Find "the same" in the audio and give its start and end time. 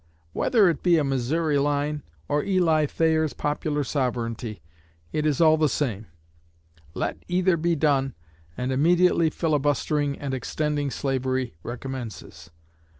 5.57-6.07